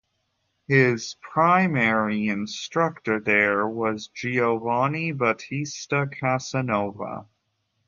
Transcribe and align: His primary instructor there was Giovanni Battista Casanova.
His 0.67 1.15
primary 1.21 2.27
instructor 2.27 3.19
there 3.19 3.67
was 3.67 4.07
Giovanni 4.07 5.11
Battista 5.11 6.07
Casanova. 6.11 7.27